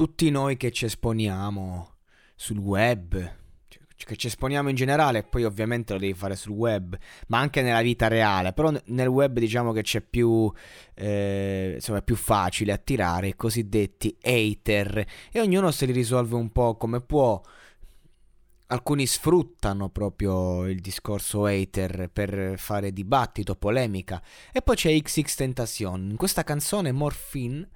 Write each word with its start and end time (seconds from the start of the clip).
Tutti 0.00 0.30
noi 0.30 0.56
che 0.56 0.70
ci 0.70 0.86
esponiamo 0.86 1.96
sul 2.34 2.56
web, 2.56 3.12
cioè, 3.68 4.06
che 4.06 4.16
ci 4.16 4.28
esponiamo 4.28 4.70
in 4.70 4.74
generale, 4.74 5.24
poi 5.24 5.44
ovviamente 5.44 5.92
lo 5.92 5.98
devi 5.98 6.14
fare 6.14 6.36
sul 6.36 6.52
web, 6.52 6.96
ma 7.26 7.38
anche 7.38 7.60
nella 7.60 7.82
vita 7.82 8.08
reale, 8.08 8.54
però 8.54 8.72
nel 8.86 9.08
web 9.08 9.38
diciamo 9.38 9.72
che 9.72 9.82
c'è 9.82 10.00
più, 10.00 10.50
eh, 10.94 11.72
insomma, 11.74 11.98
è 11.98 12.02
più 12.02 12.16
facile 12.16 12.72
attirare 12.72 13.28
i 13.28 13.36
cosiddetti 13.36 14.16
hater 14.22 15.06
e 15.30 15.38
ognuno 15.38 15.70
se 15.70 15.84
li 15.84 15.92
risolve 15.92 16.34
un 16.34 16.50
po' 16.50 16.78
come 16.78 17.02
può. 17.02 17.38
Alcuni 18.68 19.04
sfruttano 19.04 19.90
proprio 19.90 20.66
il 20.66 20.80
discorso 20.80 21.44
hater 21.44 22.08
per 22.10 22.54
fare 22.56 22.90
dibattito, 22.90 23.54
polemica. 23.54 24.22
E 24.50 24.62
poi 24.62 24.76
c'è 24.76 24.98
XX 24.98 25.34
Tentacion. 25.34 26.08
In 26.08 26.16
questa 26.16 26.42
canzone 26.42 26.90
Morphine 26.90 27.68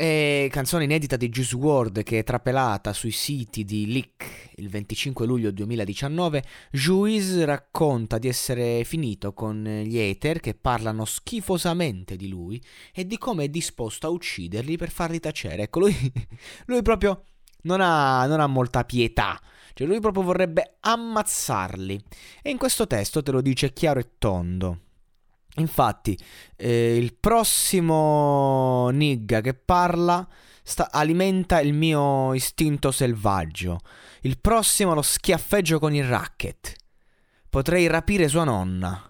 è 0.00 0.48
canzone 0.50 0.84
inedita 0.84 1.18
di 1.18 1.28
Juice 1.28 1.54
WRLD 1.54 2.02
che 2.02 2.20
è 2.20 2.24
trapelata 2.24 2.94
sui 2.94 3.10
siti 3.10 3.64
di 3.64 3.92
Leak 3.92 4.52
il 4.54 4.70
25 4.70 5.26
luglio 5.26 5.50
2019. 5.50 6.42
Juice 6.72 7.44
racconta 7.44 8.16
di 8.16 8.26
essere 8.26 8.82
finito 8.84 9.34
con 9.34 9.62
gli 9.62 9.98
hater 9.98 10.40
che 10.40 10.54
parlano 10.54 11.04
schifosamente 11.04 12.16
di 12.16 12.28
lui 12.28 12.62
e 12.94 13.06
di 13.06 13.18
come 13.18 13.44
è 13.44 13.48
disposto 13.50 14.06
a 14.06 14.10
ucciderli 14.10 14.78
per 14.78 14.90
farli 14.90 15.20
tacere. 15.20 15.64
Ecco, 15.64 15.80
lui, 15.80 16.12
lui 16.64 16.80
proprio 16.80 17.24
non 17.64 17.82
ha, 17.82 18.24
non 18.24 18.40
ha 18.40 18.46
molta 18.46 18.84
pietà. 18.84 19.38
Cioè, 19.74 19.86
lui 19.86 20.00
proprio 20.00 20.22
vorrebbe 20.22 20.76
ammazzarli. 20.80 22.02
E 22.40 22.48
in 22.48 22.56
questo 22.56 22.86
testo 22.86 23.22
te 23.22 23.32
lo 23.32 23.42
dice 23.42 23.74
chiaro 23.74 24.00
e 24.00 24.12
tondo. 24.16 24.78
Infatti, 25.56 26.18
eh, 26.56 26.96
il 26.96 27.14
prossimo 27.14 28.88
nigga 28.90 29.40
che 29.40 29.54
parla 29.54 30.26
sta- 30.62 30.90
alimenta 30.90 31.60
il 31.60 31.72
mio 31.72 32.32
istinto 32.34 32.90
selvaggio. 32.90 33.80
Il 34.22 34.38
prossimo 34.38 34.94
lo 34.94 35.02
schiaffeggio 35.02 35.78
con 35.78 35.94
il 35.94 36.04
racket. 36.04 36.74
Potrei 37.48 37.86
rapire 37.88 38.28
sua 38.28 38.44
nonna. 38.44 39.04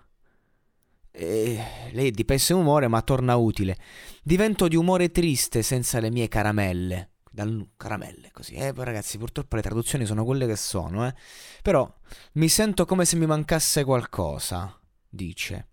E 1.12 1.91
lei 1.93 2.09
è 2.09 2.11
di 2.11 2.25
pessimo 2.25 2.61
umore, 2.61 2.89
ma 2.89 3.03
torna 3.03 3.37
utile. 3.37 3.77
Divento 4.22 4.69
di 4.69 4.77
umore 4.77 5.11
triste 5.11 5.62
senza 5.62 6.01
le 6.01 6.11
mie 6.11 6.28
caramelle. 6.28 7.11
Dal, 7.31 7.69
caramelle, 7.77 8.31
così. 8.33 8.55
Eh, 8.55 8.72
ragazzi, 8.75 9.19
purtroppo 9.19 9.57
le 9.57 9.62
traduzioni 9.62 10.07
sono 10.07 10.25
quelle 10.25 10.47
che 10.47 10.57
sono, 10.57 11.07
eh. 11.07 11.15
Però 11.62 11.93
mi 12.34 12.49
sento 12.49 12.87
come 12.87 13.05
se 13.05 13.17
mi 13.17 13.27
mancasse 13.27 13.84
qualcosa, 13.84 14.81
dice. 15.09 15.70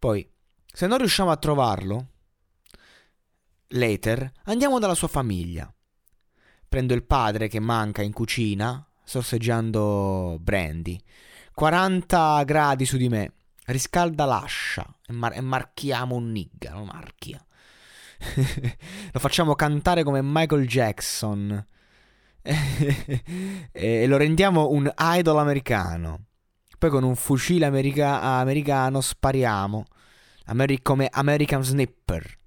Poi, 0.00 0.26
se 0.64 0.86
non 0.86 0.96
riusciamo 0.96 1.30
a 1.30 1.36
trovarlo, 1.36 2.06
later, 3.68 4.32
andiamo 4.44 4.78
dalla 4.78 4.94
sua 4.94 5.08
famiglia. 5.08 5.70
Prendo 6.66 6.94
il 6.94 7.04
padre 7.04 7.48
che 7.48 7.60
manca 7.60 8.00
in 8.00 8.14
cucina, 8.14 8.82
sorseggiando 9.04 10.38
brandy. 10.40 10.98
40 11.52 12.44
gradi 12.44 12.86
su 12.86 12.96
di 12.96 13.10
me. 13.10 13.34
Riscalda 13.66 14.24
l'ascia 14.24 14.86
e, 15.06 15.12
mar- 15.12 15.36
e 15.36 15.42
marchiamo 15.42 16.14
un 16.14 16.32
nigga, 16.32 16.72
lo 16.72 16.84
marchia. 16.84 17.44
lo 19.12 19.18
facciamo 19.18 19.54
cantare 19.54 20.02
come 20.02 20.22
Michael 20.22 20.66
Jackson. 20.66 21.66
e 23.70 24.06
lo 24.06 24.16
rendiamo 24.16 24.70
un 24.70 24.90
idol 24.98 25.40
americano. 25.40 26.28
Poi 26.80 26.88
con 26.88 27.04
un 27.04 27.14
fucile 27.14 27.66
america- 27.66 28.22
americano 28.22 29.02
spariamo. 29.02 29.84
Ameri- 30.46 30.80
come 30.80 31.08
American 31.12 31.62
Snipper. 31.62 32.38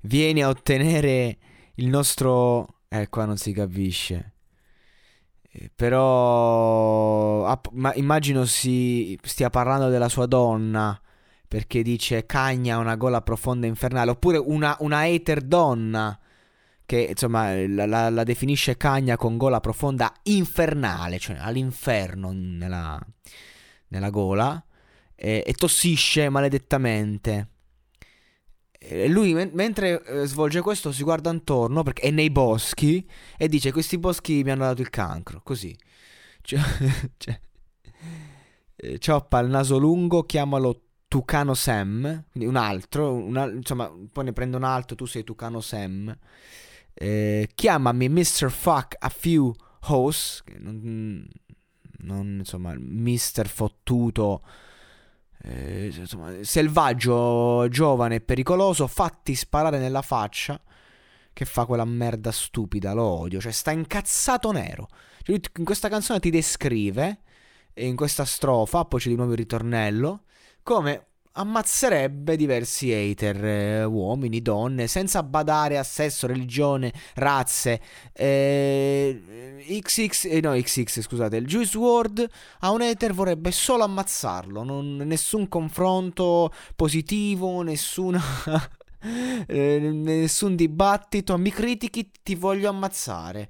Vieni 0.00 0.42
a 0.42 0.48
ottenere 0.48 1.36
il 1.74 1.88
nostro... 1.88 2.76
Eh, 2.88 3.10
qua 3.10 3.26
non 3.26 3.36
si 3.36 3.52
capisce. 3.52 4.32
Eh, 5.50 5.70
Però 5.76 7.44
app- 7.44 7.68
ma 7.72 7.92
immagino 7.96 8.46
si 8.46 9.18
stia 9.22 9.50
parlando 9.50 9.90
della 9.90 10.08
sua 10.08 10.24
donna 10.24 10.98
perché 11.46 11.82
dice 11.82 12.24
cagna 12.24 12.78
una 12.78 12.96
gola 12.96 13.20
profonda 13.20 13.66
infernale 13.66 14.12
oppure 14.12 14.38
una, 14.38 14.74
una 14.80 15.00
hater 15.00 15.42
donna 15.42 16.18
che 16.88 17.08
insomma 17.10 17.54
la, 17.66 17.84
la- 17.84 18.08
la 18.08 18.22
definisce 18.24 18.78
cagna 18.78 19.18
con 19.18 19.36
gola 19.36 19.60
profonda 19.60 20.10
infernale 20.22 21.18
cioè 21.18 21.36
all'inferno 21.38 22.32
nella, 22.32 22.98
nella 23.88 24.08
gola 24.08 24.64
e, 25.14 25.42
e 25.46 25.52
tossisce 25.52 26.30
maledettamente. 26.30 27.48
E 28.80 29.08
lui 29.08 29.34
men- 29.34 29.50
mentre 29.52 30.02
eh, 30.04 30.24
svolge 30.26 30.60
questo 30.62 30.92
si 30.92 31.02
guarda 31.02 31.30
intorno 31.30 31.82
perché 31.82 32.02
è 32.02 32.10
nei 32.10 32.30
boschi 32.30 33.06
e 33.36 33.48
dice 33.48 33.72
questi 33.72 33.98
boschi 33.98 34.42
mi 34.42 34.50
hanno 34.52 34.64
dato 34.64 34.80
il 34.80 34.88
cancro 34.90 35.40
così. 35.42 35.76
Cioè, 36.40 36.60
cioè, 37.18 37.40
eh, 38.76 38.98
cioppa 38.98 39.40
il 39.40 39.48
naso 39.48 39.78
lungo 39.78 40.22
chiamalo 40.24 40.82
Tucano 41.08 41.54
Sam 41.54 42.24
un 42.34 42.56
altro 42.56 43.12
un 43.14 43.52
insomma 43.56 43.90
poi 44.12 44.24
ne 44.24 44.32
prende 44.32 44.56
un 44.56 44.64
altro 44.64 44.94
tu 44.94 45.06
sei 45.06 45.24
Tucano 45.24 45.60
Sam 45.60 46.16
eh, 47.00 47.48
chiamami 47.54 48.08
Mr. 48.08 48.50
Fuck 48.50 48.96
a 48.98 49.08
few 49.08 49.54
hoes 49.88 50.42
non, 50.58 51.28
non 51.98 52.36
insomma 52.38 52.74
Mr. 52.76 53.46
Fottuto 53.46 54.42
eh, 55.42 55.92
insomma, 55.94 56.32
selvaggio, 56.42 57.68
giovane 57.68 58.16
e 58.16 58.20
pericoloso, 58.20 58.86
fatti 58.86 59.34
sparare 59.34 59.78
nella 59.78 60.02
faccia. 60.02 60.60
Che 61.32 61.44
fa 61.44 61.66
quella 61.66 61.84
merda 61.84 62.32
stupida, 62.32 62.92
lo 62.92 63.04
odio. 63.04 63.40
Cioè, 63.40 63.52
sta 63.52 63.70
incazzato 63.70 64.50
nero. 64.50 64.88
Cioè, 65.22 65.38
in 65.58 65.64
questa 65.64 65.88
canzone 65.88 66.18
ti 66.18 66.30
descrive, 66.30 67.20
in 67.74 67.94
questa 67.94 68.24
strofa, 68.24 68.84
poi 68.84 68.98
c'è 68.98 69.08
di 69.08 69.14
nuovo 69.14 69.32
il 69.32 69.38
ritornello, 69.38 70.24
come 70.64 71.07
ammazzerebbe 71.38 72.36
diversi 72.36 72.92
hater, 72.92 73.44
eh, 73.44 73.84
uomini, 73.84 74.42
donne, 74.42 74.88
senza 74.88 75.22
badare 75.22 75.78
a 75.78 75.84
sesso, 75.84 76.26
religione, 76.26 76.92
razze. 77.14 77.80
Eh, 78.12 79.62
XX, 79.80 80.24
eh, 80.24 80.40
no, 80.40 80.52
XX, 80.52 81.00
scusate, 81.00 81.36
il 81.36 81.46
Juice 81.46 81.78
WRLD 81.78 82.28
a 82.60 82.70
un 82.72 82.82
hater 82.82 83.12
vorrebbe 83.12 83.52
solo 83.52 83.84
ammazzarlo, 83.84 84.64
non- 84.64 84.96
nessun 84.96 85.48
confronto 85.48 86.52
positivo, 86.74 87.62
nessuna... 87.62 88.20
eh, 89.46 89.78
nessun 89.78 90.56
dibattito, 90.56 91.38
mi 91.38 91.50
critichi, 91.50 92.10
ti 92.22 92.34
voglio 92.34 92.68
ammazzare. 92.68 93.48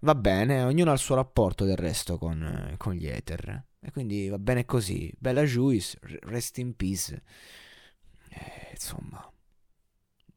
Va 0.00 0.14
bene, 0.14 0.62
ognuno 0.62 0.90
ha 0.90 0.94
il 0.94 0.98
suo 0.98 1.14
rapporto 1.14 1.64
del 1.64 1.76
resto 1.76 2.18
con, 2.18 2.42
eh, 2.42 2.76
con 2.76 2.92
gli 2.92 3.08
hater. 3.08 3.64
E 3.84 3.90
quindi 3.90 4.28
va 4.28 4.38
bene 4.38 4.64
così. 4.64 5.12
Bella 5.18 5.44
Juice, 5.44 5.98
rest 6.22 6.56
in 6.58 6.74
peace. 6.74 7.22
insomma, 8.72 9.30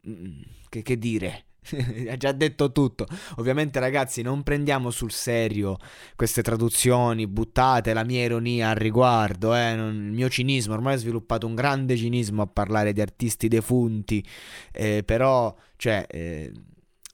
mm, 0.08 0.42
che, 0.70 0.82
che 0.82 0.98
dire? 0.98 1.46
ha 2.10 2.18
già 2.18 2.32
detto 2.34 2.72
tutto. 2.72 3.08
Ovviamente, 3.38 3.80
ragazzi, 3.80 4.22
non 4.22 4.44
prendiamo 4.44 4.90
sul 4.90 5.12
serio 5.12 5.78
queste 6.16 6.42
traduzioni 6.42 7.26
buttate, 7.28 7.94
la 7.94 8.04
mia 8.04 8.24
ironia 8.24 8.70
al 8.70 8.76
riguardo. 8.76 9.56
Eh? 9.56 9.76
Non, 9.76 9.94
il 9.96 10.12
mio 10.12 10.30
cinismo, 10.30 10.74
ormai 10.74 10.96
ho 10.96 10.98
sviluppato 10.98 11.48
un 11.48 11.56
grande 11.56 11.96
cinismo 11.96 12.42
a 12.42 12.48
parlare 12.48 12.92
di 12.94 13.02
artisti 13.02 13.48
defunti. 13.48 14.26
Eh, 14.72 15.04
però, 15.06 15.56
cioè. 15.78 16.06
Eh, 16.10 16.52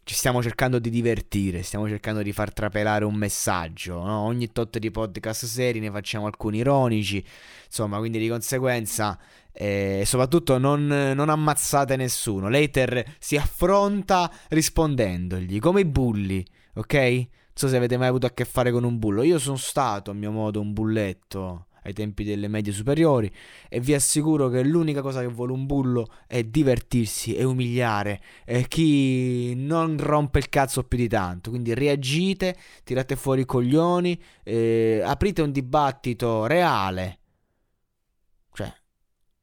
ci 0.03 0.15
stiamo 0.15 0.41
cercando 0.41 0.79
di 0.79 0.89
divertire, 0.89 1.63
stiamo 1.63 1.87
cercando 1.87 2.21
di 2.21 2.33
far 2.33 2.51
trapelare 2.51 3.05
un 3.05 3.15
messaggio. 3.15 4.03
No? 4.03 4.19
Ogni 4.19 4.51
tot 4.51 4.77
di 4.77 4.91
podcast 4.91 5.45
seri 5.45 5.79
ne 5.79 5.89
facciamo 5.89 6.25
alcuni 6.25 6.57
ironici. 6.57 7.23
Insomma, 7.65 7.97
quindi 7.99 8.19
di 8.19 8.27
conseguenza 8.27 9.17
e 9.51 10.03
soprattutto 10.05 10.57
non, 10.57 10.85
non, 10.85 11.29
ammazzate 11.29 11.95
nessuno. 11.95 12.49
Later 12.49 13.15
si 13.17 13.37
affronta 13.37 14.31
rispondendogli, 14.49 15.59
come 15.59 15.81
i 15.81 15.85
bulli, 15.85 16.45
ok? 16.75 16.93
Non 16.93 17.27
so 17.53 17.67
se 17.67 17.77
avete 17.77 17.97
mai 17.97 18.07
avuto 18.07 18.25
a 18.25 18.31
che 18.31 18.45
fare 18.45 18.71
con 18.71 18.83
un 18.83 18.99
bullo. 18.99 19.23
Io 19.23 19.39
sono 19.39 19.57
stato 19.57 20.11
a 20.11 20.13
mio 20.13 20.31
modo 20.31 20.59
un 20.59 20.73
bulletto 20.73 21.67
ai 21.83 21.93
tempi 21.93 22.23
delle 22.23 22.47
medie 22.47 22.73
superiori 22.73 23.31
e 23.69 23.79
vi 23.79 23.93
assicuro 23.93 24.49
che 24.49 24.63
l'unica 24.63 25.01
cosa 25.01 25.21
che 25.21 25.27
vuole 25.27 25.53
un 25.53 25.65
bullo 25.65 26.07
è 26.27 26.43
divertirsi 26.43 27.35
e 27.35 27.43
umiliare 27.43 28.21
e 28.45 28.67
chi 28.67 29.53
non 29.55 29.97
rompe 29.97 30.39
il 30.39 30.49
cazzo 30.49 30.83
più 30.83 30.97
di 30.97 31.07
tanto. 31.07 31.49
Quindi 31.49 31.73
reagite, 31.73 32.57
tirate 32.83 33.15
fuori 33.15 33.41
i 33.41 33.45
coglioni, 33.45 34.21
eh, 34.43 35.01
aprite 35.03 35.41
un 35.41 35.51
dibattito 35.51 36.45
reale. 36.45 37.19
Cioè, 38.51 38.71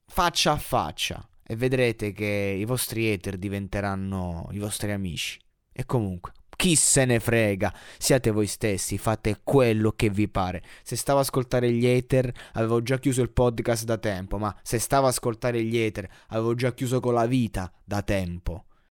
faccia 0.07 0.53
a 0.53 0.57
faccia 0.57 1.29
e 1.43 1.57
vedrete 1.57 2.13
che 2.13 2.57
i 2.59 2.65
vostri 2.65 3.11
hater 3.13 3.37
diventeranno 3.37 4.49
i 4.53 4.59
vostri 4.59 4.93
amici. 4.93 5.39
E 5.73 5.85
comunque, 5.85 6.33
chi 6.61 6.77
se 6.77 7.07
ne 7.07 7.21
frega? 7.21 7.73
Siate 7.97 8.31
voi 8.31 8.47
stessi, 8.47 8.99
fate 8.99 9.41
quello 9.43 9.93
che 9.93 10.11
vi 10.11 10.29
pare. 10.29 10.63
Se 10.83 10.95
stavo 10.95 11.21
a 11.21 11.23
ascoltare 11.23 11.73
gli 11.73 11.87
hater, 11.87 12.31
avevo 12.53 12.83
già 12.83 12.99
chiuso 12.99 13.23
il 13.23 13.31
podcast 13.31 13.85
da 13.85 13.97
tempo, 13.97 14.37
ma 14.37 14.55
se 14.63 14.79
stavo 14.79 15.07
a 15.07 15.09
ascoltare 15.09 15.63
gli 15.63 15.79
hater, 15.79 16.07
avevo 16.29 16.55
già 16.55 16.75
chiuso 16.75 17.01
con 17.01 17.15
la 17.15 17.25
vita 17.25 17.73
da 17.83 18.03
tempo. 18.03 18.67